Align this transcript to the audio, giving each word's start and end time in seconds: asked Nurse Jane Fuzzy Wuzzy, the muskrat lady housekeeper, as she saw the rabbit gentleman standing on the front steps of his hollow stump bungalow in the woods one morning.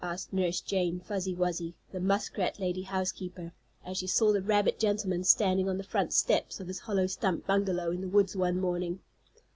asked 0.03 0.33
Nurse 0.33 0.61
Jane 0.61 0.99
Fuzzy 0.99 1.35
Wuzzy, 1.35 1.75
the 1.91 1.99
muskrat 1.99 2.59
lady 2.59 2.81
housekeeper, 2.81 3.53
as 3.85 3.97
she 3.99 4.07
saw 4.07 4.33
the 4.33 4.41
rabbit 4.41 4.79
gentleman 4.79 5.23
standing 5.23 5.69
on 5.69 5.77
the 5.77 5.83
front 5.83 6.11
steps 6.11 6.59
of 6.59 6.67
his 6.67 6.79
hollow 6.79 7.05
stump 7.05 7.45
bungalow 7.45 7.91
in 7.91 8.01
the 8.01 8.07
woods 8.09 8.35
one 8.35 8.59
morning. 8.59 8.99